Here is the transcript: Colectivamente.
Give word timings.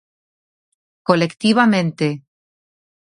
Colectivamente. 1.07 2.07